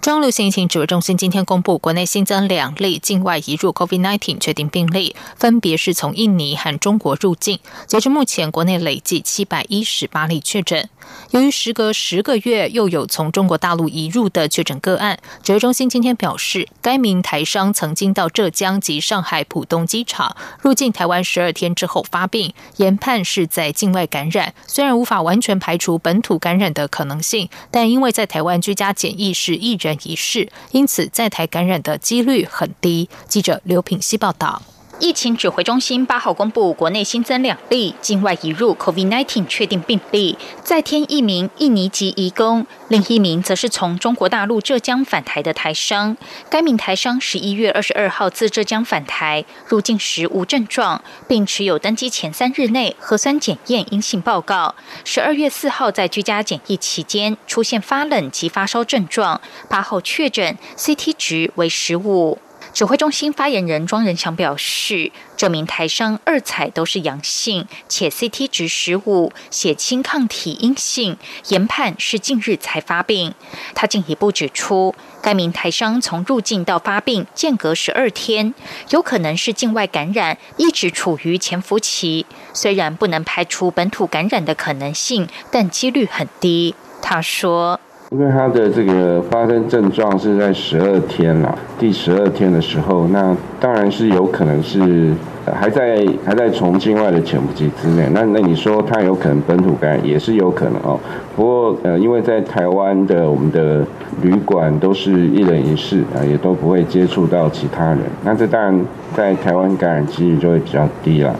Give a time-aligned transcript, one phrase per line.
[0.00, 7.58] 中央流行疫情指挥中心今天公布，国内新增两例境外移入 COVID-19 确定病例，分别是从印尼和中国入境。
[7.86, 10.88] 截至目前，国内累计七百一十八例确诊。
[11.30, 24.54] 由于时隔十个月又有从中国大陆移入的确诊个案，指挥中心今天表示，该名台商曾经到浙江及上海浦东机场入境台湾十二天之后发病，研判是在境外感染。
[24.66, 33.08] 虽然无法完全排除本土感染的可能性，但因为在台湾居家检疫是一人一室，因此在台感染的几率很低。
[33.28, 34.62] 记者刘品希报道。
[35.00, 46.18] 疫情指挥中心八号公布，国内新增两例境外移入 COVID-19 确定病例，再添一名印尼籍移工，另一名则是从中国大陆浙江返台的台商。
[46.50, 54.74] 该名台商十一月二十二号自浙江返台，入境时无症状，并持有登机前三日内核酸检验阴性报告。
[55.06, 62.38] 十二月四号在居家检疫期间出现发冷及发烧症状，八号确诊，CT 值为十五。
[62.72, 73.34] 指挥中心发言人庄仁祥表示，这名台商二采都是阳性，且 CT 值十五，血清抗体阴性，研判是近日才发病。
[73.74, 78.54] 他进一步指出，该名台商从入境到发病间隔十二天，
[78.90, 82.24] 有可能是境外感染，一直处于潜伏期。
[82.54, 86.74] 虽然不能排除本土感染的可能性，但几率很低。
[87.02, 87.80] 他说。
[88.10, 95.12] 因为他的这个发生症状是在十二天了，第十二天的时候，那当然是有可能是
[95.46, 98.08] 还在还在从境外的潜伏期之内。
[98.12, 100.98] 那那你说他有可能本土感染也是有可能哦。
[101.36, 103.86] 不过呃，因为在台湾的我们的
[104.22, 108.80] 旅馆都是一人一室啊，也都不会接触到其他人，那这当然
[109.14, 111.32] 在台湾感染几率就会比较低了。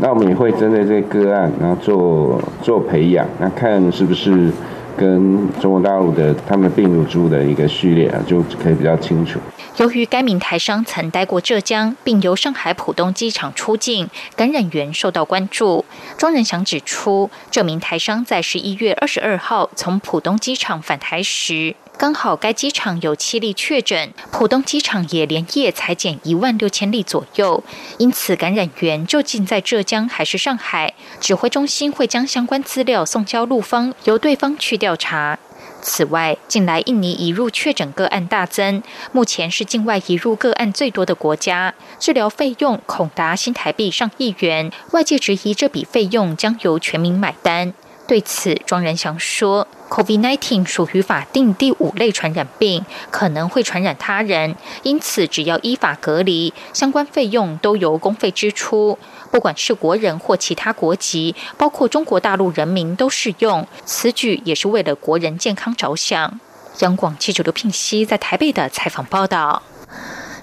[0.00, 4.50] 那我们也会针对这个个案，然后做做培养，那看是不是。
[4.98, 9.38] 跟中国大陆的他们病毒株的一个序列啊，就可以比较清楚。
[9.76, 15.84] 由于该名台商曾待过浙江，并由上海浦东机场出境，感染源受到关注。
[16.16, 21.76] 庄仁祥指出，这名台商在十一月二十二号从浦东机场返台时。
[21.98, 27.64] 刚好该机场有七例确诊，浦东机场也连夜裁减一万六千例左右，
[27.98, 30.94] 因此感染源究竟在浙江还是上海？
[31.18, 35.40] 指挥中心会将相关资料送交陆方，由对方去调查。
[35.82, 38.80] 此外，近来印尼移入确诊个案大增，
[39.10, 47.74] 目前是境外移入个案最多的国家，治疗费用恐达新台币上亿元，外界质疑这笔费用将由全民买单。
[48.08, 58.98] 对此，庄仁祥说：“COVID-19 属于法定第五类传染病，可能会传染他人，因此只要依法隔离，相关费用都由公费支出，
[59.30, 63.68] 不管是国人或其他国籍，包括中国大陆人民都适用。
[63.84, 66.40] 此举也是为了国人健康着想。”
[66.80, 69.62] 央广记者刘聘熙在台北的采访报道。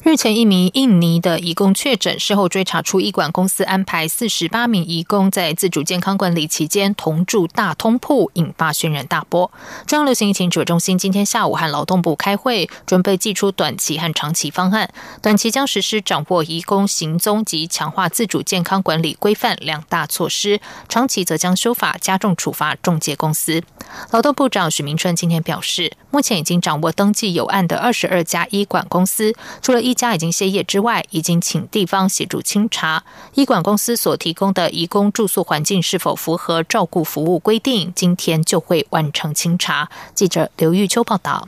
[0.05, 9.51] 日前，一名印尼的移工确诊，事后追查出医管公司安排四十八名移工在自主健康管理期间同住大通铺，引发轩然大波。
[9.87, 14.91] 中央流行疫情指挥中心今天下午和劳动部开会，准备寄出短期和长期方案。
[15.23, 23.63] 短期将实施掌握移工行踪及强化自主健康管理规范两大措施，长期则将修法加重处罚中介公司。
[24.11, 29.33] 劳动部长许明春今天表示，目前已经掌握登记有案的二十二家医管公司，
[29.63, 39.89] 除了一家已经歇业之外，已经请地方协助清查医管公司所提供的移工住宿环境是否符合照顾服务规定，今天就会完成清查。
[40.13, 41.47] 记者刘玉秋报道。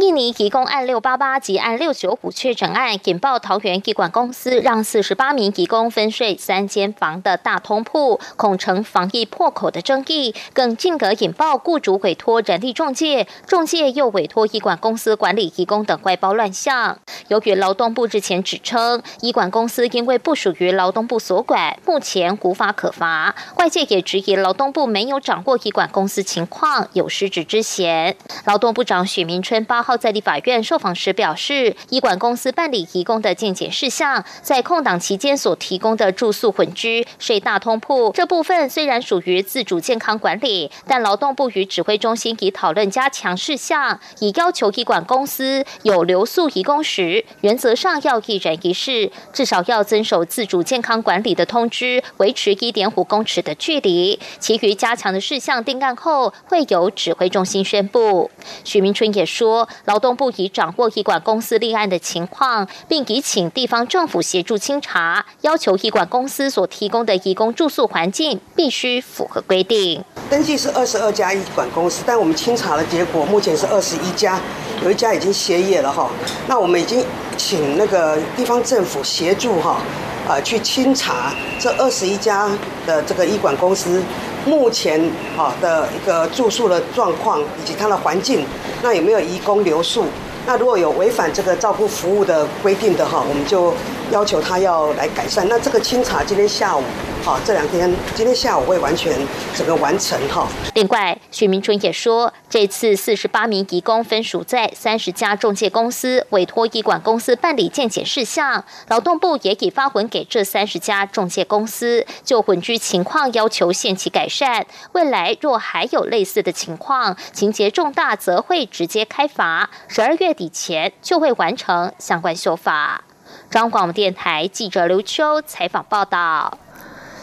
[0.00, 17.00] 印尼移工案六八八及案六九五确诊案引爆桃园医管公司让四十八名移工分睡三间房的大通铺，恐成防疫破口的争议，更进而引爆雇主委托人力中介，中介又委托医管公司管理移工等外包乱象。
[17.26, 28.16] 由于劳动部之前指称医管公司因为不属于劳动部所管，目前无法可罚，外界也质疑劳动部没有掌握医管公司情况，有失职之嫌。
[28.44, 29.87] 劳动部长许明春八。
[29.88, 54.20] 号在立法院受访时表示，医管公司办理移工的健检事项，在空档期间所提供的住宿混居、睡大通铺这部分虽然属于自主健康管理，但劳动部与指挥中心已讨论加强事项，已要求医管公司有留宿移工时，原则上要一人一室，至少要遵守自主健康管理的通知，维持一点五公尺的距离。
[54.38, 58.30] 其余加强的事项定案后，会由指挥中心宣布。
[58.64, 70.04] 许明春也说，劳动部已掌握医管公司立案的情况，并已请地方政府协助清查，要求医管公司所提供的义工住宿环境必须符合规定。
[70.30, 74.38] 登记是二十二家医管公司，但我们清查的结果目前是二十一家，
[74.82, 76.10] 有一家已经歇业了哈。
[76.46, 77.04] 那我们已经
[77.36, 79.80] 请那个地方政府协助哈，
[80.28, 82.48] 啊去清查这二十一家
[82.86, 84.02] 的这个医管公司。
[84.46, 84.98] 目前
[85.36, 88.46] 啊的一个住宿的状况以及它的环境，
[88.82, 90.06] 那有没有移工留宿？
[90.46, 93.74] 那如果有违反这个照顾服务的规定的哈，我们就
[94.10, 95.46] 要求他要来改善。
[95.48, 96.82] 那这个清查今天下午。
[97.22, 99.12] 好，这两天今天下午会完全
[99.54, 100.48] 整个完成哈。
[100.74, 114.66] 另外，许明春也说，这次四十八名义工分属在三十家中介公司委托医管公司办理健检事项，劳动部也已发文给这三十家中介公司，就混居情况要求限期改善。
[114.92, 119.68] 未来若还有类似的情况，情节重大，则会直接开罚。
[119.88, 123.04] 十二月底前就会完成相关修法。
[123.50, 126.56] 中广电台记者刘秋采访报道。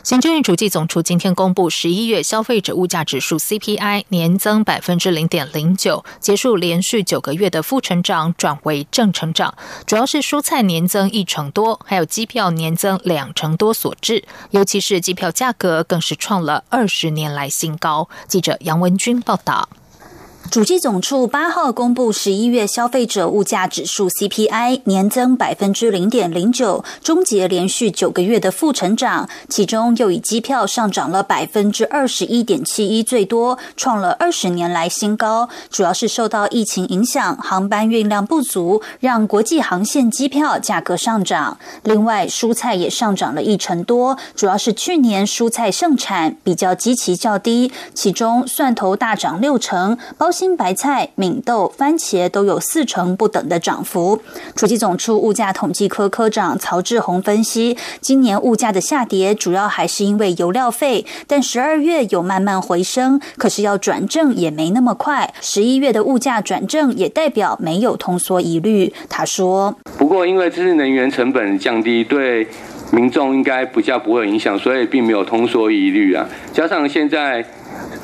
[0.05, 9.55] 行政院主计总处今天公布十一月消费者物价指数 CPI 年增百分之零点零九，结束连续九个月的负成长，转为正成长。
[9.87, 14.23] 主要是蔬菜年增一成多，还有机票年增两成多所致。
[14.51, 18.07] 尤其是机票价格更是创了二十年来新高。
[18.27, 19.67] 记者杨文军报道。
[20.51, 29.27] 主计总处八号公布十一月消费者物价指数 CPI 年增百分之零点零九，终结连续九个月的负成长。
[29.49, 35.49] 其中又以机票上涨了百分之二十一点七一最多，创了二十年来新高。
[35.69, 41.57] 主要是受到疫情影响，航班运量不足，让国际航线机票价格上涨。
[41.83, 50.29] 另外，蔬菜也上涨了一成多，主要是去年蔬菜盛产比较基期较低，其中蒜头大涨六成，包。
[50.35, 54.19] 新白菜、敏豆、番茄都有四成不等的涨幅。
[54.53, 65.33] 主计总处物价统计科科长曹志宏分析，今年物价的下跌主要还是因为油料费，但十二月有慢慢回升，可是要转正也没那么快。
[65.39, 68.91] 十一月的物价转正也代表没有通缩疑虑。
[69.07, 72.45] 他说：“不过因为这是能源成本降低，对
[72.91, 76.27] 民众应该比较不会影响，所以并没有通缩疑虑啊。
[76.51, 77.45] 加上现在。”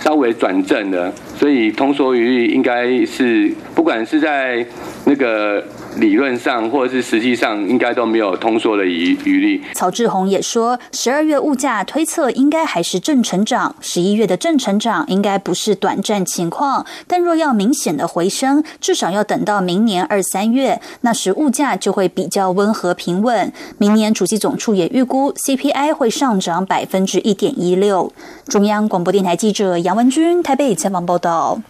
[0.01, 4.65] 稍微转正的，所以通缩率应该是不管是在
[5.05, 5.63] 那个。
[5.97, 9.61] 理论上或者是实际上，应该都没有通缩的余余力。
[9.73, 23.51] 曹志宏也说，十二月物价推测应该还是正成长，十一月的正成长应该不是短暂情况，但若要明显的回升，至少要等到明年二三月，那时物价就会比较温和平稳。
[23.77, 28.11] 明年主席总处也预估 CPI 会上涨百分之一点一六。
[28.47, 31.61] 中央广播电台记者杨文君台北采访报道。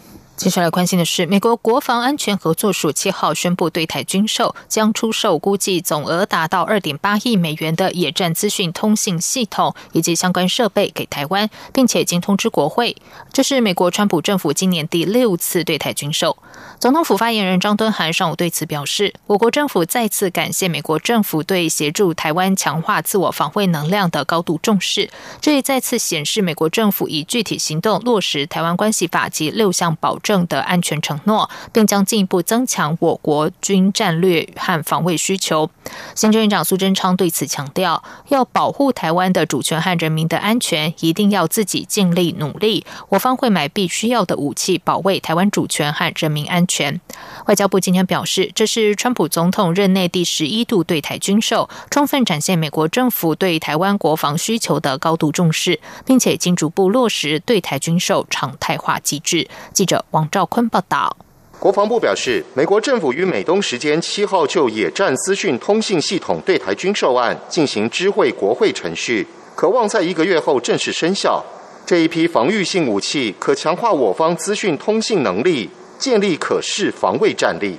[0.42, 12.98] 接下来关心的是，美国国防安全合作署七号宣布对台军售，将出售估计总额达到二点八亿美元的野战资讯通信系统以及相关设备给台湾，并且已经通知国会。
[13.32, 16.36] 这是美国川普政府今年第六次对台军售。
[16.81, 30.48] 总统府发言人张敦涵上午对此表示，我国政府再次感谢美国政府对协助台湾强化自我防卫能量的高度重视，这也再次显示美国政府以具体行动落实《台湾关系法》及六项保证。
[30.48, 35.70] 的安全承诺，并将进一步增强我国军战略和防卫需求。
[36.15, 42.84] 行政院长苏贞昌对此强调，要保护台湾的主权和人民的安全，一定要自己尽力努力。
[43.10, 46.65] 我方会买必须要的武器，保卫台湾主权和人民安。
[46.74, 47.00] 全
[47.48, 59.48] 外交部今天表示，这是川普总统任内第十一度对台军售，充分展现美国政府对台湾国防需求的高度重视，并且已经逐步落实对台军售常态化机制。
[59.72, 60.28] 记者王。
[60.32, 61.18] 兆坤报道，
[61.60, 71.44] 国防部表示，美国政府于美东时间七号就野战资讯通信系统对台军售案进行知会国会程序，渴望在一个月后正式生效。
[71.86, 75.70] 这一批防御性武器可强化我方资讯通信能力，
[76.01, 77.77] 建立可视防卫战力。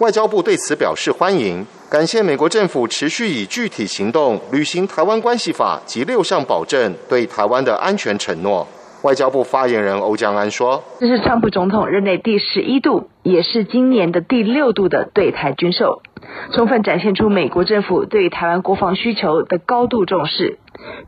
[0.00, 8.68] 外交部对此表示欢迎，感谢美国政府持续以具体行动履行《台湾关系法》及六项保证对台湾的安全承诺。
[9.00, 16.02] 外交部发言人欧江安说：“这是川普总统任内第十一度，也是今年的第六度的对台军售，
[16.52, 20.58] 充分展现出美国政府对台湾国防需求的高度重视，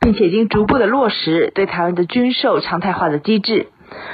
[0.00, 3.68] 并且已经逐步的落实对台湾的军售常态化的机制，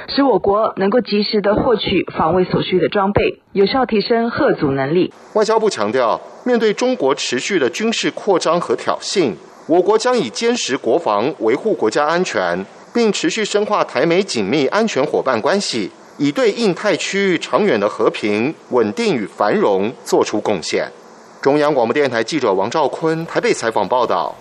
[0.07, 9.33] 使我国能够及时的获取防卫所需的装备，有效提升核阻能力。”外交部强调，面对中国持续的军事扩张和挑衅，
[9.67, 12.65] 我国将以坚实国防维护国家安全。
[12.93, 15.89] 并持续深化台美紧密安全伙伴关系，
[16.19, 20.87] 以对印太区域长远的和平、稳定与繁荣做出贡献。
[21.41, 24.35] 中央广播电台记者王兆坤台北采访报道。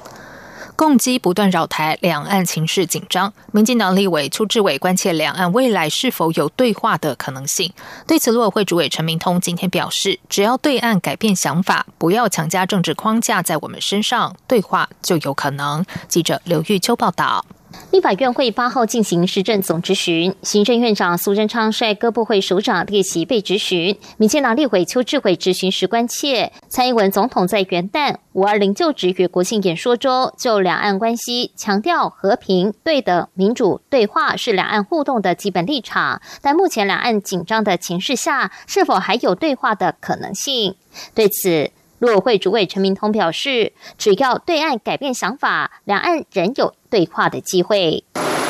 [0.82, 3.32] 共机不断扰台，两岸情势紧张。
[3.52, 7.72] 民进党立委邱志伟关切两岸未来是否有对话的可能性。
[8.04, 15.86] 对此，陆委会主委陈明通今天表示，只要对岸改变想法，不要强加政治框架在我们身上，对话就有可能。
[16.08, 17.46] 记者刘玉秋报道。
[17.90, 23.96] 立法院会八号进行市政总质询，行政院长苏贞昌率各部会首长列席被质询。
[24.16, 36.22] 民进党立委邱志伟质询时关切，蔡英文总统在元旦五二零就职与国庆演说中，就两岸关系强调和平、对等、民主对话是两岸互动的基本立场。
[36.40, 40.76] 但目前两岸紧张的情势下，是否还有对话的可能性？
[41.14, 41.70] 对此。
[42.02, 48.02] 陆委会主委陈明通表示，只要对岸改变想法，两岸仍有对话的机会。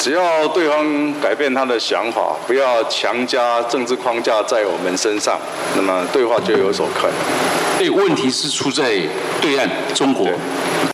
[0.03, 5.39] 只要对方改变他的想法，不要强加政治框架在我们身上，
[5.77, 7.17] 那么对话就有所可能。
[7.79, 9.01] 对，问题是出在
[9.41, 10.27] 对岸中国。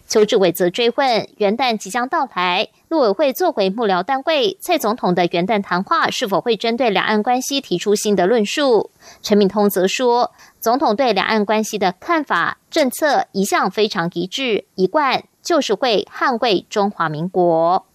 [0.07, 8.91] 邱志伟则追问：元旦即将到来，陆委会作为幕僚单位，蔡总统的元旦谈话是否会针对两岸关系提出新的论述？
[9.23, 17.87] 陈敏通则说，总统对两岸关系的看法、政策一向非常一致，一贯就是会捍卫中华民国。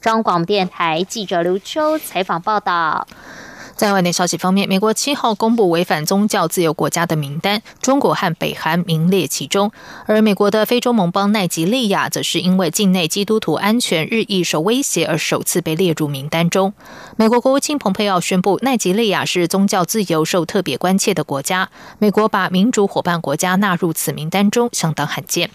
[0.00, 3.06] 中广电台记者刘秋采访报道。
[3.82, 9.72] 在外电消息方面，美国七号公布违反宗教自由国家的名单，中国和北韩名列其中。
[10.06, 16.72] 而美国的非洲盟邦奈及利亚，则是因为境内基督徒安全日益受威胁而首次被列入名单中。
[17.16, 21.68] 美国国务卿蓬佩奥宣布，奈及利亚是宗教自由受特别关切的国家。
[21.98, 25.50] 美国把民主伙伴国家纳入此名单中，相当罕见。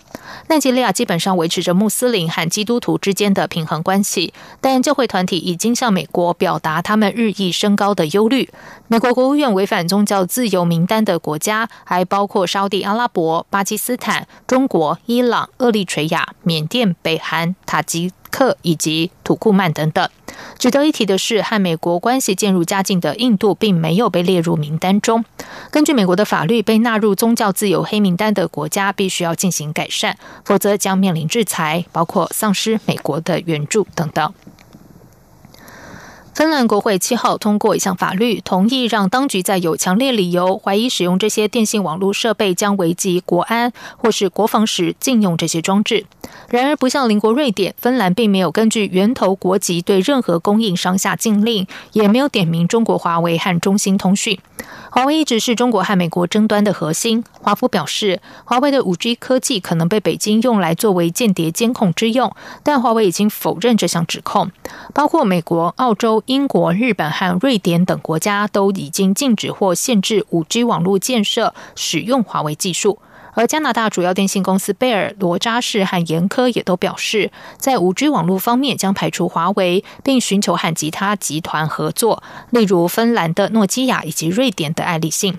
[0.50, 8.50] 奈及利亚基本上维持着穆斯林和基督徒之间的平衡关系，但教会团体已经向美国表达他们日益升高的忧虑。
[8.88, 20.10] 美国国务院违反宗教自由名单的国家还包括沙地阿拉伯、巴基斯坦、中国、伊朗、厄立垂亚、缅甸、北韩、塔吉克以及土库曼等等。
[20.58, 25.24] 值得一提的是，和美国关系渐入佳境的印度并没有被列入名单中。
[25.72, 34.34] 根据美国的法律，被纳入宗教自由黑名单的国家必须要进行改善，否则将面临制裁，包括丧失美国的援助等等。
[36.38, 46.06] 芬兰国会七号通过一项法律，同意让当局在有强烈理由怀疑使用这些电信网络设备将危及国安或是国防时禁用这些装置。
[46.50, 54.38] 然而，不像邻国瑞典，芬兰并没有根据源头国籍对任何供应商下禁令，也没有点名中国华为和中兴通讯。
[54.92, 57.24] 华为一直是中国和美国争端的核心。
[57.42, 64.52] 华府表示，华为的五 G 科技可能被北京用来作为间谍监控之用，但华为已经否认这项指控。
[64.94, 73.00] 包括美国、澳洲、英国、日本和瑞典等国家都已经禁止或限制 5G 网络建设使用华为技术。
[73.34, 85.38] 而加拿大主要电信公司贝尔、罗扎士和严科也都表示，在 5G 网络方面将排除华为，并寻求和其他集团合作，例如芬兰的诺基亚以及瑞典的爱立信。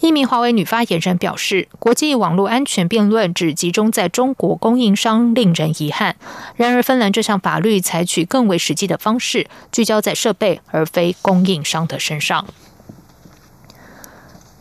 [0.00, 6.14] 一名华为女发言人表示，国际网络安全辩论只集中在中国供应商，令人遗憾。
[6.54, 12.46] 然而，芬兰这项法律采取更为实际的方式，聚焦在设备而非供应商的身上。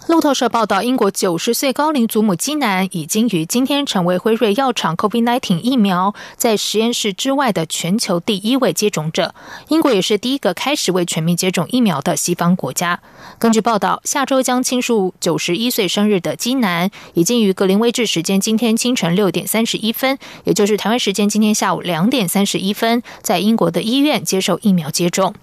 [0.08, 9.36] 路透社报道，英国九十岁高龄祖母基南已经于今天成为辉瑞药厂 COVID-19 疫苗在实验室之外的全球第一位接种者。
[9.68, 13.02] 英国也是第一个开始为全民接种疫苗的西方国家。
[13.38, 25.36] 根据报道，下周将庆祝九十一岁生日的基南，已经于格林威治时间今天清晨六点三十一分，也就是台湾时间今天下午两点三十一分，在英国的医院接受疫苗接种。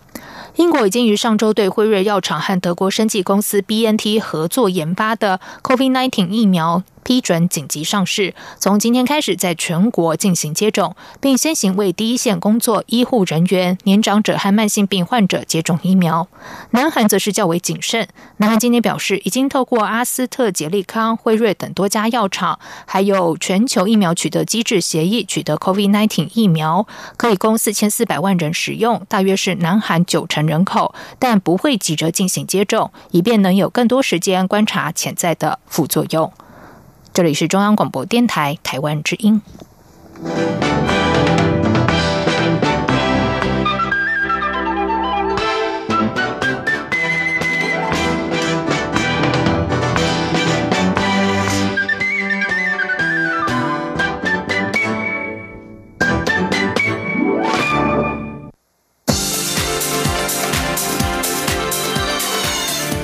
[0.57, 6.85] 英国已经于上周对辉瑞药厂和德国生技公司 BNT 合作研发的 COVID-19 疫苗。
[7.05, 16.27] 批准紧急上市，从今天开始在全国进行接种，并先行为第一线工作医护人员、年长者和慢性病患者接种疫苗。
[16.71, 18.09] 南韩则是较为谨慎，
[18.39, 36.33] 南韩今天表示，已经透过阿斯特捷利康、辉瑞等多家药厂，还有全球疫苗取得机制协议，取得 COVID-19 疫苗，可以供四千四百万人使用，大约是南韩九成人口，但不会急着进行接种，以便能有更多时间观察潜在的副作用。
[37.15, 39.41] 这里是中央广播电台台湾之音。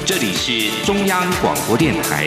[0.04, 2.26] 这里是中央广播电台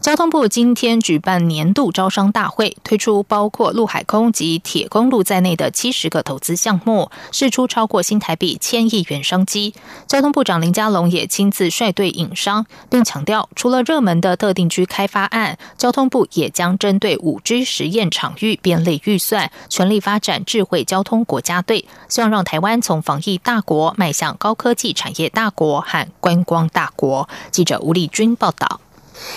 [0.00, 9.74] 交通部今天举办年度招商大会，推出包括陆海空及铁公路在内的七十个投资项目，释出超过新台币千亿元商机。
[10.06, 27.28] 交通部长林佳龙也亲自率队引商，并强调，除了热门的特定区开发案，交通部也将针对五 G 实验场域编列预算，全力发展智慧交通国家队，希望让台湾从防疫大国迈向高科技产业大国和观光大国。
[27.50, 28.80] 记者吴丽君报道。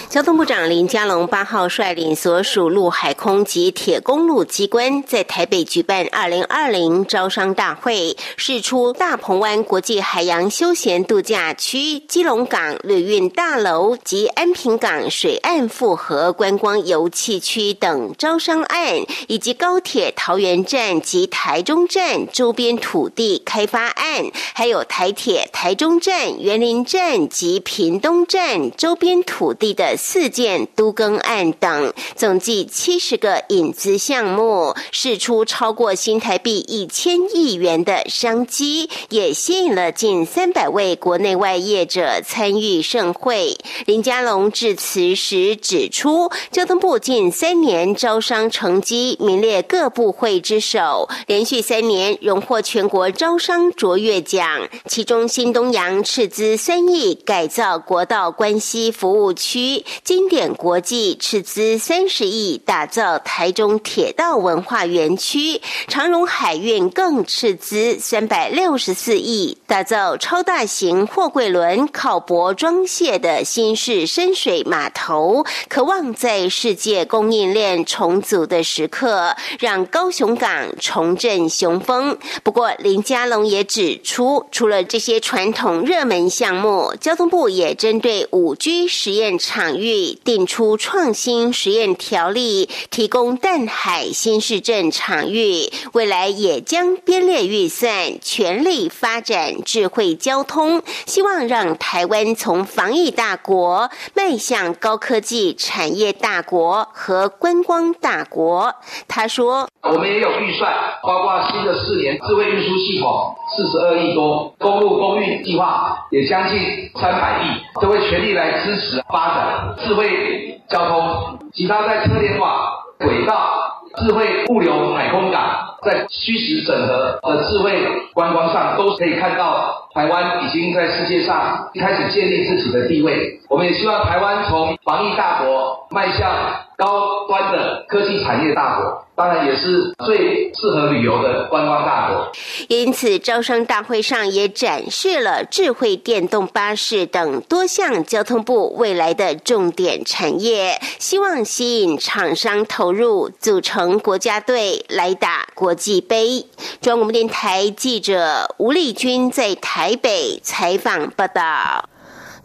[0.10, 18.96] 交通部长林佳龙八号率领所属陆海空及铁公路机关，在台北举办二零二零招商大会，释出大鹏湾国际海洋休闲度假区、基隆港旅运大楼及安平港水岸复合观光游憩区等招商案，
[19.28, 29.69] 以及高铁桃园站及台中站周边土地开发案，还有台铁台中站、园林站及屏东站周边土地。
[29.74, 43.58] 的四件都更案等，总计七十个引资项目，释出超过新台币一千亿元的商机，也吸引了近三百位国内外业者参与盛会。
[43.86, 59.59] 林佳龙致辞时指出，交通部近三年招商成绩名列各部会之首，连续三年荣获全国招商卓越奖，其中新东阳斥资三亿改造国道关西服务区。
[60.04, 82.17] 经典国际斥资三十亿打造台中铁道文化园区，长荣海运更斥资三百六十四亿打造超大型货柜轮靠泊装卸的新式深水码头，渴望在世界供应链重组的时刻，让高雄港重振雄风。
[82.43, 89.38] 不过林佳龙也指出，除了这些传统热门项目，交通部也针对五 G 实验。
[89.50, 97.90] 场域定出创新实验条例，提供淡海新市镇场域，未来也将编列预算，
[98.22, 108.76] 全力发展智慧交通，希望让台湾从防疫大国迈向高科技产业大国和观光大国。
[109.08, 116.60] 他说：“我们也有预算，包括新的四年智慧运输系统四十二亿多，公路公运计划也将近
[117.02, 119.38] 三百亿，都会全力来支持发展。”
[119.84, 122.60] 智慧交通，其他在车联网、
[122.99, 127.71] 轨道、智慧物流、海空港，在虚实整合的智慧
[128.13, 133.39] 观光上，都可以看到台湾已经在世界上开始建立自己的地位。
[133.49, 136.30] 我们也希望台湾从防疫大国迈向
[136.78, 139.06] 高端的科技产业大国。
[139.19, 142.32] 当然也是最适合旅游的观光大国。
[142.69, 156.45] 因此，招商大会上也展示了智慧电动巴士等多项交通部未来的重点产业，希望吸引厂商投入，组成国家队来打国际杯。
[156.79, 161.89] 中央广播电台记者吴丽君在台北采访报道。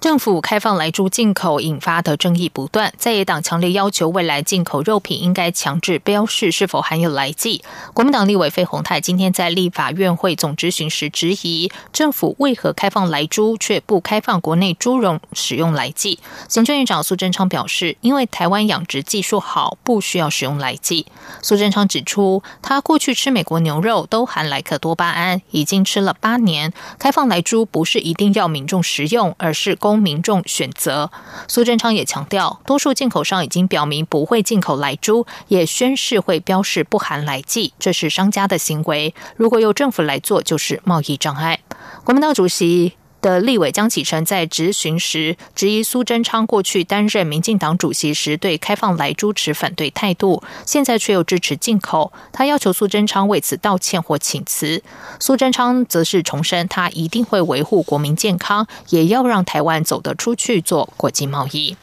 [0.00, 7.64] 政府开放来猪进口引发的争议不断，在野党强烈要求未来进口肉品应该强制标示是否含有来剂。
[7.94, 16.18] 国民党立委费鸿泰今天在立法院会总咨询时质疑，政府为何开放来猪却不开放国内猪肉使用来剂？
[16.48, 21.06] 行政院长苏贞昌表示，因为台湾养殖技术好，不需要使用来剂。
[21.40, 26.72] 苏贞昌指出，他过去吃美国牛肉都含莱克多巴胺，已经吃了八年。
[26.98, 31.10] 开放来猪不是一定要民众食用，而是公民众选择。
[31.48, 39.14] 苏贞昌也强调，多数进口商已经表明不会进口来猪，也宣誓会标示不含来剂，这是商家的行为。
[39.36, 41.60] 如果由政府来做，就是贸易障碍。
[42.04, 42.94] 国民党主席。
[43.24, 52.12] 的立委江启臣在质询时质疑苏贞昌过去担任民进党主席时对开放来猪持反对态度，现在却又支持进口。
[52.32, 54.82] 他要求苏贞昌为此道歉或请辞。
[55.18, 61.78] 苏贞昌则是重申，他一定会维护国民健康，也要让台湾走得出去做国际贸易。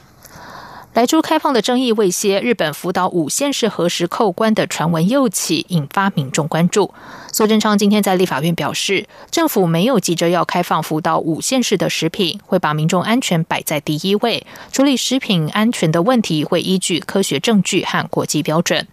[0.94, 6.94] 莱猪开放的争议未歇，日本福岛五县市何时扣关的传闻又起，引发民众关注。
[7.32, 18.86] 苏贞昌今天在立法院表示，政府没有急着要开放福岛五县市的食品，会把民众安全摆在第一位，处理食品安全的问题会依据科学证据和国际标准。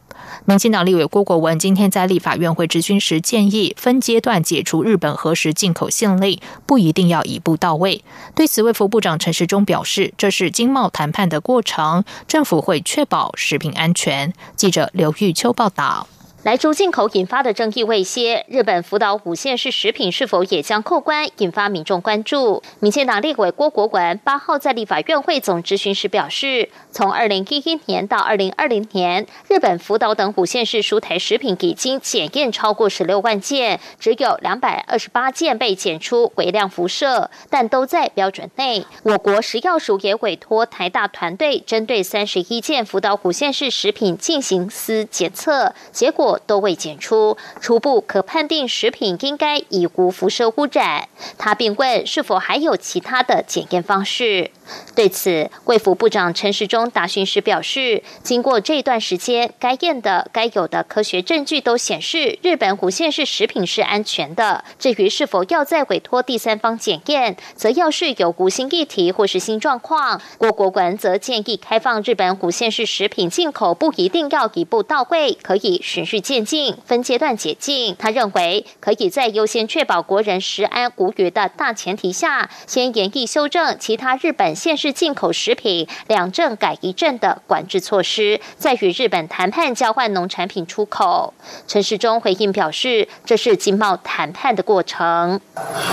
[0.45, 8.03] 民进党立委郭国文今天在立法院会质询时建议，分阶段解除日本核实进口限令，不一定要一步到位。
[8.35, 14.33] 对此，卫福部长陈时中表示，这是经贸谈判的过程，政府会确保食品安全。
[14.57, 16.07] 记者刘玉秋报道。
[16.45, 22.63] 来猪进口引发的争议未歇，日本福岛五县市食品是否也将扣关，引发民众关注。
[22.79, 38.87] 民进党立委郭国文八号在立法院会总质询时表示，从二零一一年到二零二零年，日本福岛等五县市蔬台食品已经检验超过十六万件，只有两百二十八件被检出微量辐射，但都在标准内。
[39.03, 46.28] 我国食药署也委托台大团队针对三十一件福岛五县市食品进行私检测，结果。
[46.37, 51.09] 都未检出，初步可判定食品应该已无辐射污染。
[51.39, 54.51] 他并问是否还有其他的检验方式。
[54.95, 64.65] 对此，卫福部长陈时中答询时表示，经过这段时间，该验的、该有的科学证据都显示，日本虎县市食品是安全的。
[64.79, 70.21] 至于是否要再委托第三方检验，则要是有无新议题或是新状况。
[70.37, 77.97] 郭国文则建议开放日本虎县市食品进口，不一定要一步到位，可以循序渐进、分阶段解禁。
[77.99, 84.55] 他认为，可以在优先确保国人食安无虞的大前提下，先严厉修正其他日本。
[84.55, 91.33] 县市进口食品两证改一证的管制措施，再与日本谈判交换农产品出口。
[91.67, 95.41] 陈时中回应表示，这是经贸谈判的过程。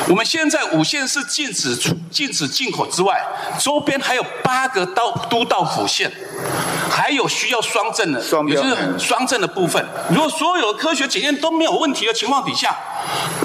[0.09, 3.21] 我们现在五县市禁止出禁止进口之外，
[3.59, 6.11] 周边还有八个道都道府县，
[6.89, 9.85] 还有需要双证的，也就是双证的部分。
[10.09, 12.75] 如果所有的科学检验都没有问题的情况底下，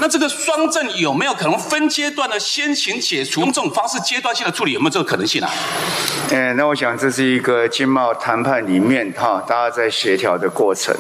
[0.00, 3.40] 那这个双证有没有可能分阶段的先行解除？
[3.42, 5.11] 用这种方式阶段性的处理，有没有这个？
[5.11, 5.50] 可能性啊，
[6.31, 10.94] 嗯，那我想这是一个经贸谈判里面哈，大家在协调的过程。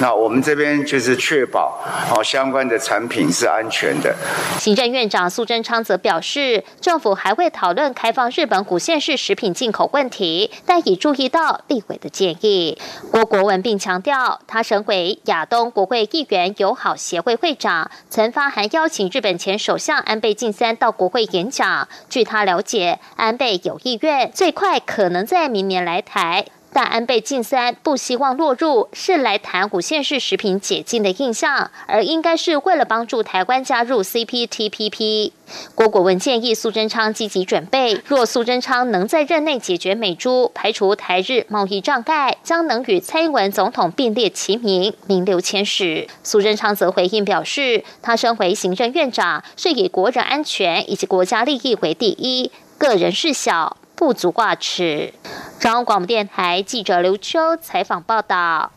[0.00, 1.78] 那我们这边就是确保
[2.10, 4.12] 哦相关的产品是安全的。
[4.58, 12.76] 行政院长苏贞昌则表示，政府还会讨论开放日本古县市食品进口问题，但已注意到立委的建议。
[13.10, 21.88] 郭国文并强调，他身为亚东国会议员友好协会会长，曾发函邀请日本前首相安倍晋三到国会演讲。
[22.08, 23.52] 据他了解，安倍。
[23.64, 26.46] 有意愿，最快可能在明年来台。
[26.72, 35.32] 但安倍晋三不希望落入是来谈五县市食品解禁的印象，而应该是为了帮助台湾加入 CPTPP。
[35.74, 46.08] 郭国文建议苏贞昌积极准备，若苏贞昌能在任内解决美猪，排除台日贸易障碍，将能与蔡英文总统并列齐名，名留千史。
[46.22, 52.50] 苏贞昌则回应表示，他身为行政院长，是以国人安全以及国家利益为第一。
[52.78, 55.12] 个人事小，不足挂齿。
[55.62, 58.72] 中央广播电台记者刘秋采访报道。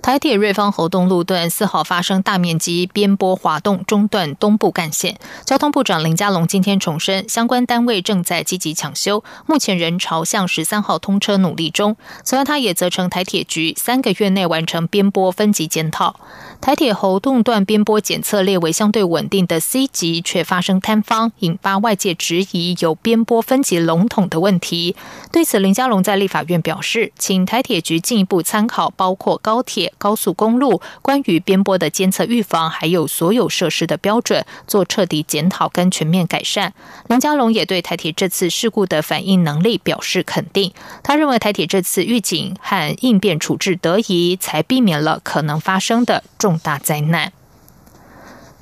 [0.00, 5.18] 台铁瑞芳侯东路段四号发生大面积边坡滑动，中断东部干线。
[5.44, 11.96] 交通部长林佳龙今天重申，相关单位正在积极抢修，目前仍朝向十三号通车努力中。
[12.22, 16.20] 此外，他也责成台铁局三个月内完成边坡分级检讨。
[16.62, 24.94] 台铁喉洞段边坡检测列为相对稳定的 C 级，却发生坍方，引发外界质疑有边坡分级笼统的问题。
[25.32, 36.72] 对此，林佳龙在立法院表示，请台铁局进一步参考包括高铁、高速公路关于边坡的监测预防，还有所有设施的标准，做彻底检讨跟全面改善。
[37.08, 40.72] 林佳龙也对台铁这次事故的反应能力表示肯定。
[41.02, 46.51] 他认为台铁这次预警和应变处置得宜，才避免了可能发生的重。
[46.52, 47.32] 重大灾难。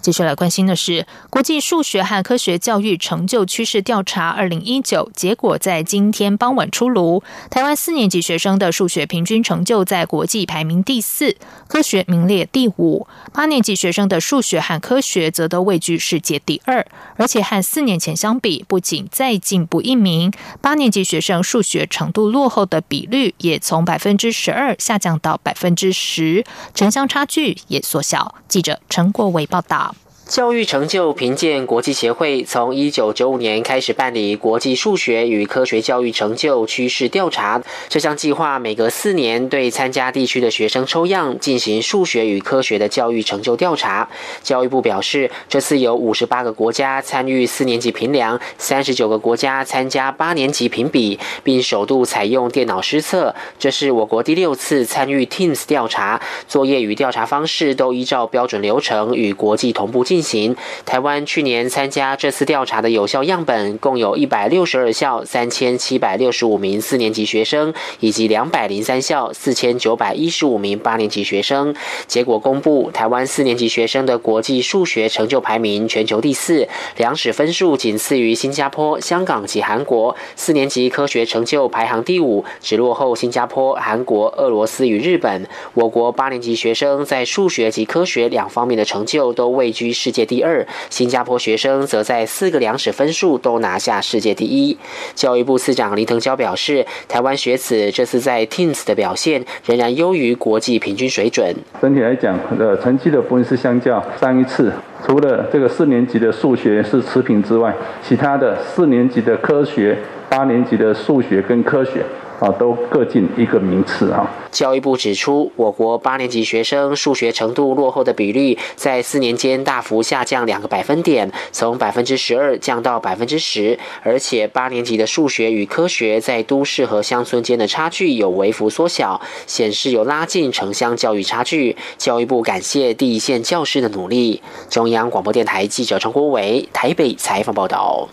[0.02, 7.22] 继续来关心的是国际数学和科学教育成就趋势调查二零一九结果在今天傍晚出炉。
[7.50, 11.36] 台湾四年级学生的数学平均成就在国际排名第四，
[11.68, 16.86] 科学名列第五；八年级学生的数学和科学则都位居世界第二，
[17.16, 28.34] 而且和四年前相比，不仅再进步一名，八年级学生数学程度落后的比率也从百分之十二下降到百分之十，城乡差距也缩小。
[28.48, 29.94] 记者陈国伟报道。
[30.30, 37.60] 教育成就评鉴国际协会从一九九五年开始办理国际数学与科学教育成就趋势调查。
[37.88, 44.08] 这项计划每隔四年对参加地区的学生抽样进行数学与科学的教育成就调查。
[44.44, 53.34] 教育部表示，这次有五十八个国家参与四年级评量，三十九个国家参加八年级评比，并首度采用电脑施测。
[53.58, 60.19] 这是我国第六次参与 Teams 调查，作业与调查方式都依照标准流程与国际同步进。
[60.20, 60.54] 进行。
[60.84, 71.74] 台湾去年参加这次调查的有效样本共有一百六十二校三千七百六十五名四年级学生，以及两百零三校四千九百一十五名八年级学生。
[72.06, 80.14] 结果公布，台湾四年级学生的国际数学成就排名全球第四，两史分数仅次于新加坡、香港及韩国。
[80.36, 85.48] 四年级科学成就排行第五，只落后新加坡、韩国、俄罗斯与日本。
[85.72, 90.09] 我国八年级学生在数学及科学两方面的成就都位居世。
[90.10, 94.76] 世界第二，新加坡学生则在四个两史分数都拿下世界第一。
[95.14, 101.54] 教育部次长林腾蛟表示，台湾学子这次在 Teams 的表现仍然优于国际平均水准。
[101.80, 104.72] 整体来讲，呃，成绩的分是相较上一次，
[105.06, 109.96] 除了这个四年级的数学是持平之外，其他的四年级的科学、
[110.28, 112.04] 八年级的数学跟科学。
[112.40, 114.26] 啊，都各进一个名次啊。
[114.50, 131.76] 教育部指出，我国八年级学生数学程度落后的比率在四年间大幅下降两个百分点，从百分之十二降到百分之十，而且八年级的数学与科学在都市和乡村间的差距有微幅缩小，显示有拉近城乡教育差距。
[131.98, 134.42] 教育部感谢第一线教师的努力。
[134.70, 138.08] 中央广播电台记者陈国伟台北采访报道。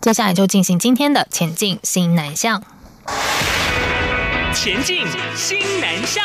[0.00, 2.62] 接下来就进行今天的前进新南向。
[4.52, 6.24] 前进，新南向。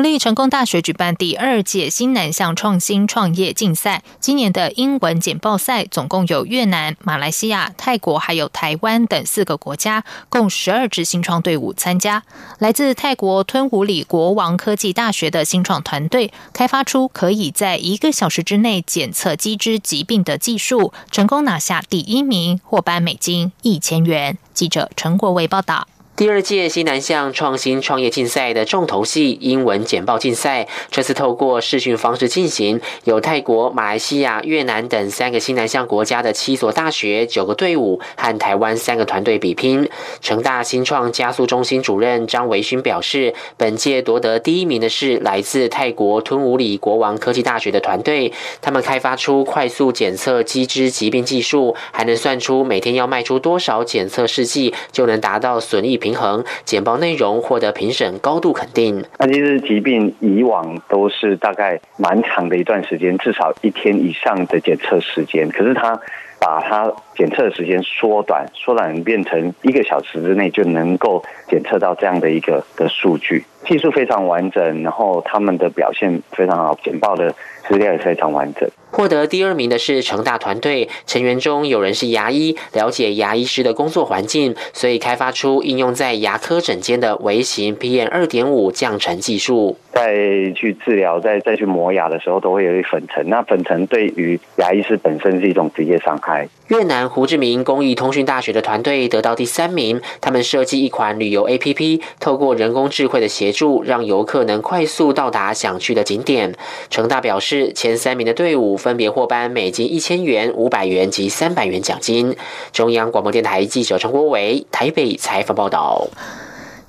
[0.00, 4.02] 国立成功大学举办第二届新南向创新创业竞赛。
[4.18, 12.22] 今年的英文简报赛总共有越南、马来西亚、泰国还有台湾等四个国家，共十二支新创队伍参加。
[12.60, 24.38] 来自泰国吞武里国王科技大学的新创团队，开发出可以在一个小时之内检测鸡只疾病的技术，成功拿下第一名，获颁美金一千元。
[24.54, 25.86] 记者陈国伟报道。
[26.20, 39.88] 第二届西南向创新创业竞赛的重头戏英文简报竞赛，这次透过视讯方式进行，有泰国、马来西亚、越南等三个西南向国家的七所大学、九个队伍和台湾三个团队比拼。
[40.20, 48.30] 成大新创加速中心主任张维勋表示，本届夺得第一名的是来自泰国吞武里国王科技大学的团队，
[48.60, 56.09] 他们开发出快速检测鸡只疾病技术，还能算出每天要卖出多少检测试剂，就能达到损益平。
[56.10, 59.04] 平衡简报内容获得评审高度肯定。
[59.18, 65.48] 那其实疾病以往都是大概蛮长的一段时间，至少一天以上的检测时间。
[65.50, 66.00] 可是他
[66.40, 77.30] 把它检测的时间缩短，缩短变成一个小时之内就能够检测到这样的一个的数据，技术非常完整，然后他们的表现非常好，简报的
[77.68, 78.66] 资料也非常完整。
[78.90, 89.76] 获得第二名的是成大团队，成员中有人是牙医，了解牙医师的工作环境，所以开发出应用在牙科诊间的微型 PM 二点五降尘技术。
[89.92, 90.14] 在
[90.56, 96.48] 去治疗、再再去磨牙的时候，都会有一粉尘，那粉尘对于牙医师本身是一种职业伤害。
[96.70, 106.54] 越南胡志明公益通讯大学的团队得到第三名，他们设计一款旅游 APP，透过人工智慧的协助，让游客能快速到达想去的景点。
[106.88, 108.70] 成大表示，前三名的队伍。
[108.80, 112.34] 分别获颁美金一千元、五百元及三百元奖金。
[112.72, 116.06] 中央广播电台记者陈国伟台北采访报道。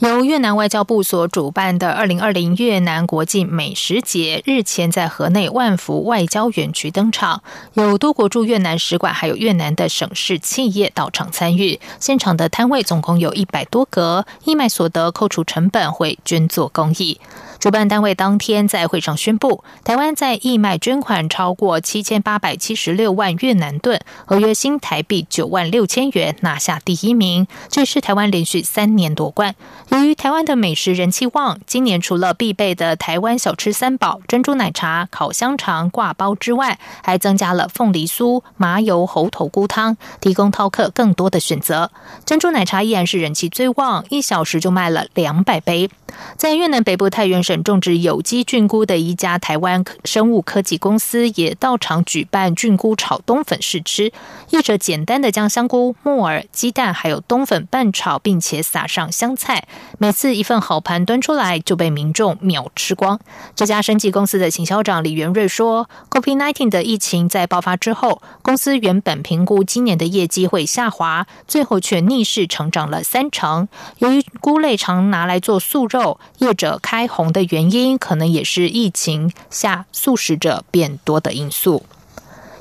[0.02, 7.44] 由越南外交部所主办的二零二零越南国际美食节日前在河内万福外交园区登场，
[7.76, 11.80] 有多国驻越南使馆还有越南的省市企业到场参与。
[12.00, 17.20] 现场的摊位总共有一百多个，义卖所得扣除成本会捐做公益。
[17.62, 27.46] 主办单位当天在会上宣布，台湾在义卖捐款超过七千八百七十六万越南盾，合约新台币九万六千元，拿下第一名。
[27.70, 29.54] 这是台湾连续三年夺冠。
[29.90, 41.92] 由于台湾的美食人气旺，今年除了必备的台湾小吃三宝珍珠奶茶、烤香肠、挂包之外，还增加了凤梨酥、麻油猴头菇汤，提供饕客更多的选择。
[42.26, 45.92] 珍珠奶茶依然是人气最旺，一小时就卖了两百杯。
[46.36, 54.12] 在越南北部太原省种植有机菌菇的一家台湾生物科技公司也到场举办菌菇炒冬粉试吃。
[54.50, 59.68] 业者简单的将香菇、木耳、鸡蛋还有冬粉拌炒，并且撒上香菜。
[59.98, 63.20] 每次一份好盘端出来就被民众秒吃光。
[63.56, 73.68] 这家生技公司的行销长李元瑞说：“COVID-19 的疫情在爆发之后，公司原本评估今年的业绩会下滑，最后却逆势成长了三成。
[74.00, 81.84] 由于菇类常拿来做素肉。”业者开红的原因可能也是疫情下素食者变多的因素。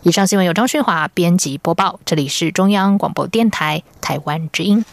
[0.03, 4.85] 以上新闻由张旭华编辑播报这里是中央广播电台台湾之音。